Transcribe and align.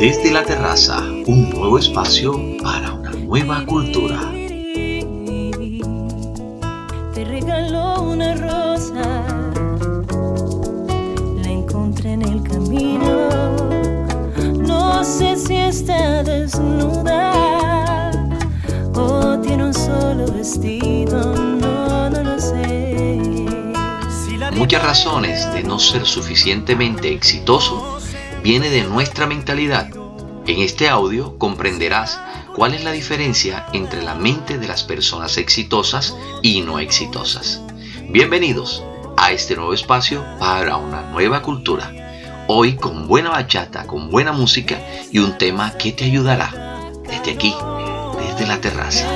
Desde 0.00 0.30
la 0.30 0.44
terraza, 0.44 1.00
un 1.26 1.48
nuevo 1.48 1.78
espacio 1.78 2.38
para 2.62 2.92
una 2.92 3.12
nueva 3.12 3.64
cultura. 3.64 4.20
Te 7.14 7.24
regaló 7.24 8.02
una 8.02 8.34
rosa, 8.34 9.24
la 11.42 11.50
encontré 11.50 12.12
en 12.12 12.22
el 12.22 12.42
camino. 12.42 13.30
No 14.58 15.02
sé 15.02 15.34
si 15.34 15.56
está 15.56 16.22
desnuda 16.22 18.12
o 18.94 19.38
tiene 19.38 19.64
un 19.64 19.72
solo 19.72 20.30
vestido, 20.30 21.34
no, 21.34 22.10
no 22.10 22.22
lo 22.22 22.38
sé. 22.38 23.18
Muchas 24.52 24.84
razones 24.84 25.50
de 25.54 25.62
no 25.62 25.78
ser 25.78 26.04
suficientemente 26.04 27.10
exitoso 27.14 27.95
viene 28.42 28.70
de 28.70 28.84
nuestra 28.84 29.26
mentalidad. 29.26 29.88
En 30.46 30.60
este 30.60 30.88
audio 30.88 31.38
comprenderás 31.38 32.20
cuál 32.54 32.74
es 32.74 32.84
la 32.84 32.92
diferencia 32.92 33.66
entre 33.72 34.02
la 34.02 34.14
mente 34.14 34.58
de 34.58 34.68
las 34.68 34.84
personas 34.84 35.36
exitosas 35.36 36.16
y 36.42 36.60
no 36.60 36.78
exitosas. 36.78 37.60
Bienvenidos 38.08 38.84
a 39.16 39.32
este 39.32 39.56
nuevo 39.56 39.74
espacio 39.74 40.24
para 40.38 40.76
una 40.76 41.02
nueva 41.10 41.42
cultura. 41.42 41.92
Hoy 42.48 42.76
con 42.76 43.08
buena 43.08 43.30
bachata, 43.30 43.86
con 43.86 44.10
buena 44.10 44.32
música 44.32 44.80
y 45.10 45.18
un 45.18 45.36
tema 45.36 45.76
que 45.76 45.92
te 45.92 46.04
ayudará 46.04 46.90
desde 47.08 47.32
aquí, 47.32 47.54
desde 48.18 48.46
la 48.46 48.60
terraza. 48.60 49.06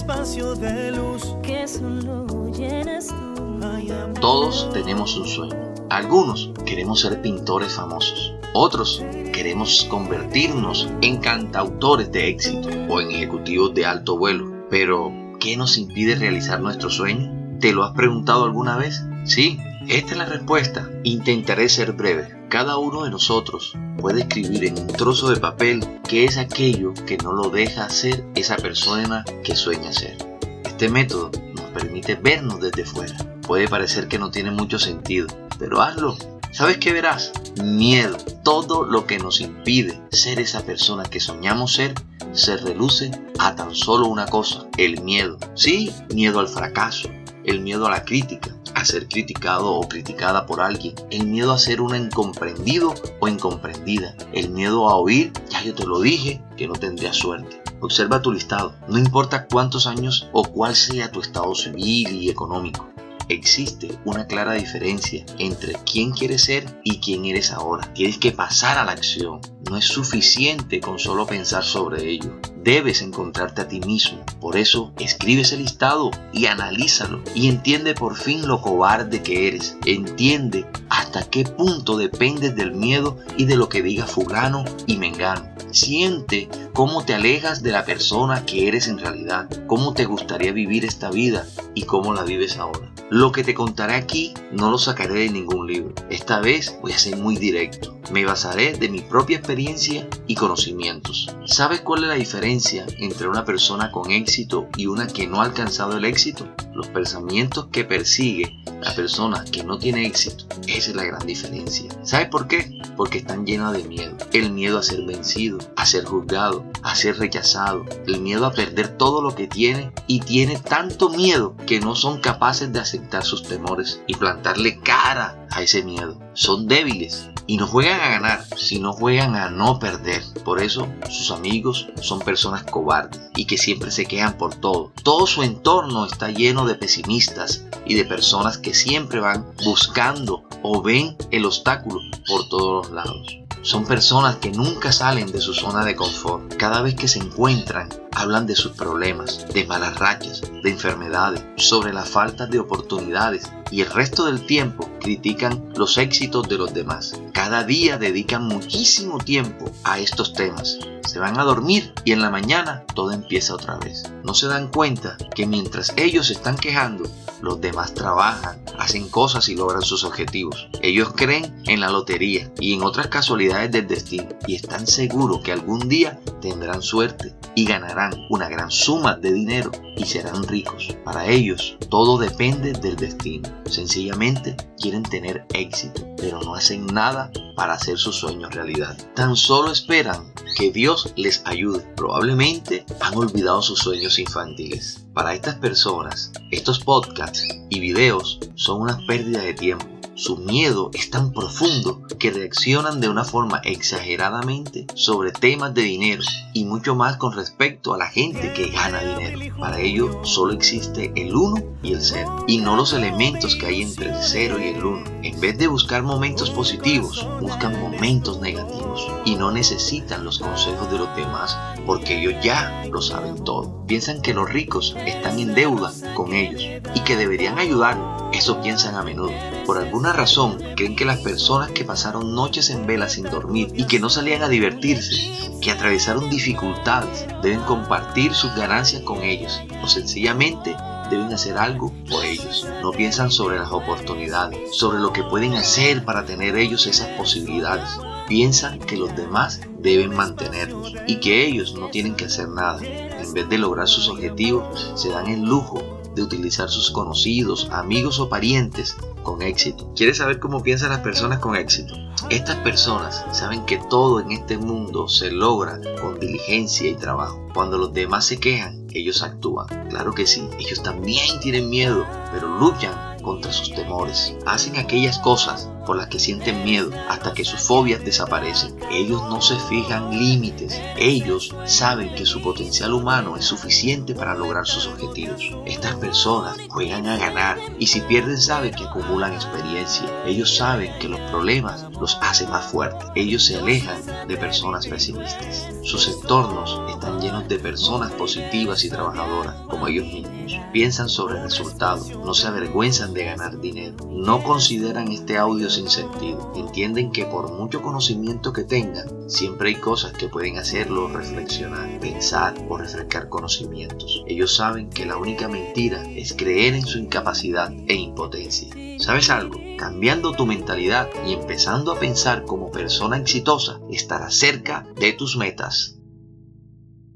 Espacio 0.00 0.54
de 0.54 0.92
luz. 0.92 1.36
que 1.42 1.68
solo 1.68 2.48
llenas 2.50 3.08
tú. 3.08 3.60
Ay, 3.62 3.90
amor. 3.90 4.18
Todos 4.18 4.70
tenemos 4.72 5.14
un 5.18 5.28
sueño. 5.28 5.74
Algunos 5.90 6.50
queremos 6.64 7.00
ser 7.00 7.20
pintores 7.20 7.74
famosos. 7.74 8.34
Otros 8.54 9.04
queremos 9.34 9.86
convertirnos 9.90 10.88
en 11.02 11.18
cantautores 11.18 12.10
de 12.12 12.28
éxito 12.28 12.70
o 12.88 13.02
en 13.02 13.10
ejecutivos 13.10 13.74
de 13.74 13.84
alto 13.84 14.16
vuelo. 14.16 14.66
Pero, 14.70 15.12
¿qué 15.38 15.58
nos 15.58 15.76
impide 15.76 16.14
realizar 16.14 16.60
nuestro 16.60 16.88
sueño? 16.88 17.58
¿Te 17.60 17.72
lo 17.74 17.84
has 17.84 17.92
preguntado 17.94 18.44
alguna 18.44 18.78
vez? 18.78 19.04
Sí, 19.24 19.58
esta 19.90 20.12
es 20.12 20.18
la 20.18 20.24
respuesta. 20.24 20.88
Intentaré 21.02 21.68
ser 21.68 21.92
breve. 21.92 22.46
Cada 22.48 22.76
uno 22.76 23.02
de 23.02 23.10
nosotros 23.10 23.74
puede 23.98 24.20
escribir 24.20 24.64
en 24.64 24.78
un 24.78 24.86
trozo 24.86 25.30
de 25.30 25.40
papel 25.40 25.84
qué 26.08 26.24
es 26.24 26.38
aquello 26.38 26.94
que 26.94 27.16
no 27.18 27.32
lo 27.32 27.50
deja 27.50 27.90
ser 27.90 28.24
esa 28.36 28.56
persona 28.56 29.24
que 29.42 29.56
sueña 29.56 29.92
ser. 29.92 30.16
Este 30.64 30.88
método 30.88 31.32
nos 31.54 31.64
permite 31.70 32.14
vernos 32.14 32.60
desde 32.60 32.84
fuera. 32.84 33.16
Puede 33.42 33.66
parecer 33.66 34.06
que 34.06 34.20
no 34.20 34.30
tiene 34.30 34.52
mucho 34.52 34.78
sentido, 34.78 35.26
pero 35.58 35.82
hazlo. 35.82 36.16
¿Sabes 36.52 36.78
qué 36.78 36.92
verás? 36.92 37.32
Miedo. 37.64 38.16
Todo 38.44 38.84
lo 38.84 39.06
que 39.06 39.18
nos 39.18 39.40
impide 39.40 40.00
ser 40.12 40.38
esa 40.38 40.64
persona 40.64 41.02
que 41.02 41.18
soñamos 41.18 41.74
ser 41.74 41.94
se 42.32 42.56
reluce 42.56 43.10
a 43.40 43.56
tan 43.56 43.74
solo 43.74 44.06
una 44.06 44.26
cosa, 44.26 44.66
el 44.76 45.02
miedo. 45.02 45.36
Sí, 45.54 45.90
miedo 46.14 46.38
al 46.38 46.48
fracaso, 46.48 47.08
el 47.44 47.60
miedo 47.60 47.86
a 47.86 47.90
la 47.90 48.04
crítica, 48.04 48.54
a 48.74 48.84
ser 48.84 49.08
criticado 49.08 49.72
o 49.72 49.88
criticada 49.88 50.46
por 50.46 50.60
alguien, 50.60 50.94
el 51.10 51.26
miedo 51.26 51.52
a 51.52 51.58
ser 51.58 51.80
una 51.80 51.98
incomprendido 51.98 52.94
o 53.20 53.28
incomprendida, 53.28 54.14
el 54.32 54.50
miedo 54.50 54.88
a 54.88 54.96
oír, 54.96 55.32
ya 55.48 55.62
yo 55.62 55.74
te 55.74 55.86
lo 55.86 56.00
dije, 56.00 56.42
que 56.56 56.66
no 56.66 56.74
tendría 56.74 57.12
suerte. 57.12 57.62
Observa 57.80 58.22
tu 58.22 58.32
listado, 58.32 58.74
no 58.88 58.98
importa 58.98 59.46
cuántos 59.46 59.86
años 59.86 60.28
o 60.32 60.44
cuál 60.44 60.74
sea 60.74 61.10
tu 61.10 61.20
estado 61.20 61.54
civil 61.54 62.12
y 62.12 62.28
económico. 62.28 62.86
Existe 63.30 63.96
una 64.04 64.26
clara 64.26 64.54
diferencia 64.54 65.24
entre 65.38 65.74
quién 65.90 66.10
quieres 66.10 66.42
ser 66.42 66.80
y 66.82 66.98
quién 66.98 67.24
eres 67.26 67.52
ahora. 67.52 67.94
Tienes 67.94 68.18
que 68.18 68.32
pasar 68.32 68.76
a 68.76 68.84
la 68.84 68.90
acción. 68.90 69.40
No 69.70 69.76
es 69.76 69.84
suficiente 69.84 70.80
con 70.80 70.98
solo 70.98 71.28
pensar 71.28 71.62
sobre 71.62 72.10
ello. 72.10 72.40
Debes 72.56 73.02
encontrarte 73.02 73.62
a 73.62 73.68
ti 73.68 73.78
mismo. 73.78 74.26
Por 74.40 74.56
eso, 74.56 74.92
escribe 74.98 75.42
ese 75.42 75.56
listado 75.56 76.10
y 76.32 76.46
analízalo. 76.46 77.22
Y 77.36 77.48
entiende 77.48 77.94
por 77.94 78.16
fin 78.16 78.48
lo 78.48 78.60
cobarde 78.60 79.22
que 79.22 79.46
eres. 79.46 79.76
Entiende 79.86 80.66
hasta 80.88 81.22
qué 81.30 81.44
punto 81.44 81.96
dependes 81.96 82.56
del 82.56 82.72
miedo 82.72 83.16
y 83.36 83.44
de 83.44 83.54
lo 83.54 83.68
que 83.68 83.80
diga 83.80 84.06
fulano 84.06 84.64
y 84.88 84.96
mengano. 84.96 85.48
Siente 85.72 86.48
cómo 86.74 87.04
te 87.04 87.14
alejas 87.14 87.62
de 87.62 87.70
la 87.70 87.84
persona 87.84 88.44
que 88.44 88.68
eres 88.68 88.88
en 88.88 88.98
realidad, 88.98 89.48
cómo 89.66 89.94
te 89.94 90.04
gustaría 90.04 90.52
vivir 90.52 90.84
esta 90.84 91.10
vida 91.10 91.46
y 91.74 91.82
cómo 91.82 92.12
la 92.12 92.24
vives 92.24 92.56
ahora. 92.56 92.92
Lo 93.10 93.32
que 93.32 93.42
te 93.42 93.54
contaré 93.54 93.94
aquí 93.94 94.34
no 94.52 94.70
lo 94.70 94.78
sacaré 94.78 95.14
de 95.14 95.30
ningún 95.30 95.66
libro. 95.66 95.94
Esta 96.10 96.38
vez 96.38 96.76
voy 96.80 96.92
a 96.92 96.98
ser 96.98 97.16
muy 97.16 97.36
directo. 97.36 97.98
Me 98.12 98.24
basaré 98.24 98.72
de 98.72 98.88
mi 98.88 99.00
propia 99.00 99.38
experiencia 99.38 100.08
y 100.28 100.36
conocimientos. 100.36 101.28
¿Sabes 101.44 101.80
cuál 101.80 102.04
es 102.04 102.08
la 102.08 102.14
diferencia 102.14 102.86
entre 102.98 103.28
una 103.28 103.44
persona 103.44 103.90
con 103.90 104.12
éxito 104.12 104.68
y 104.76 104.86
una 104.86 105.08
que 105.08 105.26
no 105.26 105.40
ha 105.40 105.44
alcanzado 105.44 105.96
el 105.96 106.04
éxito? 106.04 106.48
Los 106.72 106.86
pensamientos 106.88 107.66
que 107.72 107.84
persigue 107.84 108.62
la 108.80 108.94
persona 108.94 109.44
que 109.50 109.64
no 109.64 109.78
tiene 109.78 110.06
éxito. 110.06 110.44
Esa 110.66 110.90
es 110.90 110.96
la 110.96 111.04
gran 111.04 111.26
diferencia. 111.26 111.88
¿Sabes 112.02 112.28
por 112.28 112.48
qué? 112.48 112.80
Porque 112.96 113.18
están 113.18 113.46
llenas 113.46 113.72
de 113.72 113.84
miedo. 113.84 114.16
El 114.32 114.52
miedo 114.52 114.78
a 114.78 114.82
ser 114.82 115.02
vencido, 115.02 115.58
a 115.76 115.86
ser 115.86 116.04
juzgado, 116.04 116.64
a 116.82 116.94
ser 116.94 117.18
rechazado. 117.18 117.84
El 118.06 118.20
miedo 118.20 118.46
a 118.46 118.52
perder 118.52 118.96
todo 118.96 119.22
lo 119.22 119.34
que 119.34 119.46
tiene 119.46 119.92
y 120.06 120.20
tiene 120.20 120.58
tanto 120.58 121.10
miedo 121.10 121.56
que 121.66 121.80
no 121.80 121.94
son 121.94 122.20
capaces 122.20 122.72
de 122.72 122.80
aceptar 122.80 123.24
sus 123.24 123.42
temores 123.42 124.00
y 124.06 124.14
plantarle 124.14 124.80
cara 124.80 125.39
ese 125.60 125.82
miedo. 125.82 126.18
Son 126.34 126.66
débiles 126.66 127.28
y 127.46 127.56
no 127.56 127.66
juegan 127.66 128.00
a 128.00 128.10
ganar, 128.10 128.46
sino 128.56 128.92
juegan 128.92 129.34
a 129.34 129.50
no 129.50 129.78
perder. 129.78 130.22
Por 130.44 130.62
eso 130.62 130.86
sus 131.08 131.30
amigos 131.30 131.88
son 132.00 132.20
personas 132.20 132.64
cobardes 132.64 133.20
y 133.34 133.46
que 133.46 133.58
siempre 133.58 133.90
se 133.90 134.06
quejan 134.06 134.38
por 134.38 134.54
todo. 134.54 134.92
Todo 135.02 135.26
su 135.26 135.42
entorno 135.42 136.06
está 136.06 136.30
lleno 136.30 136.64
de 136.64 136.76
pesimistas 136.76 137.64
y 137.84 137.94
de 137.94 138.04
personas 138.04 138.58
que 138.58 138.74
siempre 138.74 139.20
van 139.20 139.46
buscando 139.64 140.44
o 140.62 140.82
ven 140.82 141.16
el 141.30 141.44
obstáculo 141.44 142.00
por 142.26 142.48
todos 142.48 142.86
los 142.86 142.94
lados. 142.94 143.40
Son 143.62 143.84
personas 143.84 144.36
que 144.36 144.50
nunca 144.50 144.90
salen 144.90 145.30
de 145.30 145.40
su 145.40 145.52
zona 145.52 145.84
de 145.84 145.94
confort. 145.94 146.54
Cada 146.56 146.80
vez 146.80 146.94
que 146.94 147.08
se 147.08 147.18
encuentran, 147.18 147.90
hablan 148.12 148.46
de 148.46 148.56
sus 148.56 148.72
problemas, 148.72 149.46
de 149.52 149.66
malas 149.66 149.98
rachas, 149.98 150.40
de 150.62 150.70
enfermedades, 150.70 151.42
sobre 151.56 151.92
la 151.92 152.04
falta 152.04 152.46
de 152.46 152.58
oportunidades 152.58 153.50
y 153.70 153.80
el 153.82 153.90
resto 153.90 154.26
del 154.26 154.46
tiempo 154.46 154.90
critican 155.00 155.72
los 155.76 155.98
éxitos 155.98 156.48
de 156.48 156.58
los 156.58 156.74
demás. 156.74 157.20
Cada 157.32 157.64
día 157.64 157.98
dedican 157.98 158.44
muchísimo 158.46 159.18
tiempo 159.18 159.70
a 159.84 159.98
estos 159.98 160.32
temas. 160.32 160.78
Se 161.02 161.18
van 161.18 161.38
a 161.38 161.44
dormir 161.44 161.92
y 162.04 162.12
en 162.12 162.20
la 162.20 162.30
mañana 162.30 162.84
todo 162.94 163.12
empieza 163.12 163.54
otra 163.54 163.78
vez. 163.78 164.04
No 164.22 164.34
se 164.34 164.46
dan 164.46 164.68
cuenta 164.68 165.16
que 165.34 165.46
mientras 165.46 165.92
ellos 165.96 166.26
se 166.28 166.34
están 166.34 166.56
quejando, 166.56 167.10
los 167.40 167.60
demás 167.60 167.94
trabajan, 167.94 168.62
hacen 168.78 169.08
cosas 169.08 169.48
y 169.48 169.56
logran 169.56 169.82
sus 169.82 170.04
objetivos. 170.04 170.68
Ellos 170.82 171.12
creen 171.16 171.62
en 171.66 171.80
la 171.80 171.90
lotería 171.90 172.50
y 172.60 172.74
en 172.74 172.82
otras 172.82 173.08
casualidades 173.08 173.72
del 173.72 173.86
destino 173.86 174.28
y 174.46 174.56
están 174.56 174.86
seguros 174.86 175.40
que 175.40 175.52
algún 175.52 175.88
día 175.88 176.20
tendrán 176.40 176.82
suerte 176.82 177.34
y 177.54 177.64
ganarán 177.64 178.12
una 178.28 178.48
gran 178.48 178.70
suma 178.70 179.16
de 179.16 179.32
dinero 179.32 179.72
y 179.96 180.04
serán 180.04 180.42
ricos. 180.44 180.96
Para 181.04 181.26
ellos 181.26 181.76
todo 181.88 182.18
depende 182.18 182.72
del 182.72 182.96
destino. 182.96 183.48
Sencillamente 183.66 184.56
quieren 184.78 185.02
tener 185.02 185.46
éxito, 185.54 186.06
pero 186.16 186.40
no 186.42 186.54
hacen 186.54 186.86
nada 186.86 187.30
para 187.56 187.74
hacer 187.74 187.98
sus 187.98 188.16
sueños 188.16 188.54
realidad. 188.54 188.96
Tan 189.14 189.36
solo 189.36 189.70
esperan 189.70 190.32
que 190.56 190.70
Dios 190.70 191.12
les 191.16 191.42
ayude. 191.44 191.80
Probablemente 191.96 192.84
han 193.00 193.16
olvidado 193.16 193.62
sus 193.62 193.80
sueños 193.80 194.18
infantiles. 194.18 195.04
Para 195.14 195.34
estas 195.34 195.56
personas, 195.56 196.32
estos 196.50 196.80
podcasts 196.80 197.44
y 197.68 197.80
videos 197.80 198.38
son 198.54 198.82
una 198.82 198.98
pérdida 199.06 199.42
de 199.42 199.54
tiempo. 199.54 199.86
Su 200.20 200.36
miedo 200.36 200.90
es 200.92 201.08
tan 201.08 201.32
profundo 201.32 202.02
que 202.18 202.30
reaccionan 202.30 203.00
de 203.00 203.08
una 203.08 203.24
forma 203.24 203.62
exageradamente 203.64 204.86
sobre 204.94 205.32
temas 205.32 205.72
de 205.72 205.80
dinero 205.80 206.22
y 206.52 206.66
mucho 206.66 206.94
más 206.94 207.16
con 207.16 207.32
respecto 207.32 207.94
a 207.94 207.96
la 207.96 208.06
gente 208.06 208.52
que 208.52 208.68
gana 208.68 209.00
dinero. 209.00 209.56
Para 209.58 209.80
ello 209.80 210.22
solo 210.22 210.52
existe 210.52 211.10
el 211.16 211.34
1 211.34 211.64
y 211.82 211.94
el 211.94 212.02
0 212.02 212.44
y 212.46 212.58
no 212.58 212.76
los 212.76 212.92
elementos 212.92 213.56
que 213.56 213.64
hay 213.64 213.80
entre 213.80 214.10
el 214.10 214.18
0 214.20 214.58
y 214.60 214.68
el 214.68 214.84
1. 214.84 215.04
En 215.22 215.40
vez 215.40 215.56
de 215.56 215.68
buscar 215.68 216.02
momentos 216.02 216.50
positivos, 216.50 217.26
buscan 217.40 217.80
momentos 217.80 218.42
negativos 218.42 219.08
y 219.24 219.36
no 219.36 219.50
necesitan 219.50 220.22
los 220.22 220.38
consejos 220.38 220.90
de 220.90 220.98
los 220.98 221.16
demás 221.16 221.56
porque 221.86 222.20
ellos 222.20 222.34
ya 222.42 222.84
lo 222.92 223.00
saben 223.00 223.42
todo. 223.42 223.86
Piensan 223.86 224.20
que 224.20 224.34
los 224.34 224.50
ricos 224.50 224.94
están 225.06 225.38
en 225.38 225.54
deuda 225.54 225.90
con 226.14 226.34
ellos 226.34 226.62
y 226.94 227.00
que 227.00 227.16
deberían 227.16 227.58
ayudar 227.58 228.09
Eso 228.32 228.60
piensan 228.60 228.94
a 228.94 229.02
menudo. 229.02 229.32
Por 229.66 229.78
alguna 229.78 230.12
razón 230.12 230.58
creen 230.76 230.96
que 230.96 231.04
las 231.04 231.18
personas 231.18 231.72
que 231.72 231.84
pasaron 231.84 232.34
noches 232.34 232.70
en 232.70 232.86
vela 232.86 233.08
sin 233.08 233.24
dormir 233.24 233.72
y 233.74 233.86
que 233.86 233.98
no 233.98 234.08
salían 234.08 234.42
a 234.42 234.48
divertirse, 234.48 235.32
que 235.60 235.70
atravesaron 235.70 236.30
dificultades, 236.30 237.26
deben 237.42 237.60
compartir 237.60 238.32
sus 238.32 238.54
ganancias 238.54 239.02
con 239.02 239.22
ellos 239.22 239.60
o 239.82 239.88
sencillamente 239.88 240.76
deben 241.10 241.32
hacer 241.32 241.58
algo 241.58 241.92
por 242.08 242.24
ellos. 242.24 242.66
No 242.82 242.92
piensan 242.92 243.30
sobre 243.30 243.58
las 243.58 243.72
oportunidades, 243.72 244.76
sobre 244.76 245.00
lo 245.00 245.12
que 245.12 245.24
pueden 245.24 245.54
hacer 245.54 246.04
para 246.04 246.24
tener 246.24 246.56
ellos 246.56 246.86
esas 246.86 247.08
posibilidades. 247.08 247.90
Piensan 248.28 248.78
que 248.78 248.96
los 248.96 249.14
demás 249.16 249.60
deben 249.80 250.14
mantenerlos 250.14 250.94
y 251.08 251.16
que 251.16 251.44
ellos 251.44 251.74
no 251.74 251.88
tienen 251.88 252.14
que 252.14 252.26
hacer 252.26 252.48
nada. 252.48 252.80
En 252.80 253.34
vez 253.34 253.48
de 253.48 253.58
lograr 253.58 253.88
sus 253.88 254.08
objetivos, 254.08 254.92
se 254.94 255.10
dan 255.10 255.26
el 255.26 255.42
lujo 255.42 255.82
de 256.14 256.22
utilizar 256.22 256.68
sus 256.68 256.90
conocidos, 256.90 257.68
amigos 257.70 258.18
o 258.20 258.28
parientes 258.28 258.96
con 259.22 259.42
éxito. 259.42 259.92
¿Quieres 259.94 260.18
saber 260.18 260.38
cómo 260.38 260.62
piensan 260.62 260.90
las 260.90 261.00
personas 261.00 261.38
con 261.38 261.56
éxito? 261.56 261.94
Estas 262.28 262.56
personas 262.56 263.24
saben 263.32 263.64
que 263.64 263.78
todo 263.88 264.20
en 264.20 264.32
este 264.32 264.58
mundo 264.58 265.08
se 265.08 265.30
logra 265.30 265.80
con 266.00 266.18
diligencia 266.18 266.88
y 266.88 266.94
trabajo. 266.94 267.40
Cuando 267.54 267.78
los 267.78 267.92
demás 267.92 268.26
se 268.26 268.38
quejan, 268.38 268.86
ellos 268.92 269.22
actúan. 269.22 269.66
Claro 269.88 270.12
que 270.12 270.26
sí, 270.26 270.48
ellos 270.58 270.82
también 270.82 271.40
tienen 271.40 271.70
miedo, 271.70 272.06
pero 272.32 272.58
luchan 272.58 273.20
contra 273.22 273.52
sus 273.52 273.72
temores. 273.72 274.34
Hacen 274.46 274.76
aquellas 274.76 275.18
cosas 275.18 275.68
por 275.90 275.96
las 275.96 276.06
que 276.06 276.20
sienten 276.20 276.62
miedo 276.62 276.92
hasta 277.08 277.34
que 277.34 277.44
sus 277.44 277.62
fobias 277.62 278.04
desaparecen. 278.04 278.78
Ellos 278.92 279.22
no 279.28 279.42
se 279.42 279.58
fijan 279.68 280.16
límites. 280.16 280.80
Ellos 280.96 281.52
saben 281.66 282.14
que 282.14 282.26
su 282.26 282.40
potencial 282.40 282.92
humano 282.92 283.36
es 283.36 283.46
suficiente 283.46 284.14
para 284.14 284.36
lograr 284.36 284.68
sus 284.68 284.86
objetivos. 284.86 285.42
Estas 285.66 285.96
personas 285.96 286.56
juegan 286.68 287.08
a 287.08 287.16
ganar 287.16 287.58
y 287.80 287.88
si 287.88 288.02
pierden 288.02 288.40
saben 288.40 288.72
que 288.72 288.84
acumulan 288.84 289.34
experiencia. 289.34 290.06
Ellos 290.24 290.56
saben 290.56 290.96
que 291.00 291.08
los 291.08 291.18
problemas 291.22 291.84
los 292.00 292.16
hacen 292.20 292.48
más 292.50 292.66
fuertes. 292.66 293.08
Ellos 293.16 293.44
se 293.44 293.56
alejan 293.56 294.00
de 294.28 294.36
personas 294.36 294.86
pesimistas. 294.86 295.66
Sus 295.82 296.06
entornos 296.06 296.80
están 296.88 297.20
llenos 297.20 297.48
de 297.48 297.58
personas 297.58 298.12
positivas 298.12 298.84
y 298.84 298.90
trabajadoras 298.90 299.56
como 299.68 299.88
ellos 299.88 300.06
mismos. 300.06 300.56
Piensan 300.72 301.08
sobre 301.08 301.38
el 301.38 301.42
resultado, 301.42 302.04
no 302.24 302.32
se 302.32 302.46
avergüenzan 302.46 303.12
de 303.12 303.24
ganar 303.24 303.60
dinero, 303.60 303.96
no 304.08 304.40
consideran 304.44 305.10
este 305.10 305.36
audio 305.36 305.68
sentido, 305.88 306.52
entienden 306.56 307.12
que 307.12 307.24
por 307.24 307.52
mucho 307.52 307.80
conocimiento 307.80 308.52
que 308.52 308.64
tengan, 308.64 309.30
siempre 309.30 309.68
hay 309.68 309.76
cosas 309.76 310.12
que 310.12 310.28
pueden 310.28 310.58
hacerlo 310.58 311.08
reflexionar, 311.08 312.00
pensar 312.00 312.54
o 312.68 312.76
refrescar 312.76 313.28
conocimientos. 313.28 314.24
Ellos 314.26 314.54
saben 314.54 314.90
que 314.90 315.06
la 315.06 315.16
única 315.16 315.48
mentira 315.48 316.02
es 316.10 316.34
creer 316.34 316.74
en 316.74 316.86
su 316.86 316.98
incapacidad 316.98 317.72
e 317.88 317.94
impotencia. 317.94 318.68
¿Sabes 318.98 319.30
algo? 319.30 319.60
Cambiando 319.78 320.32
tu 320.32 320.44
mentalidad 320.44 321.08
y 321.26 321.32
empezando 321.32 321.92
a 321.92 321.98
pensar 321.98 322.44
como 322.44 322.70
persona 322.70 323.16
exitosa, 323.16 323.80
estarás 323.90 324.34
cerca 324.34 324.86
de 324.96 325.12
tus 325.12 325.36
metas. 325.36 325.99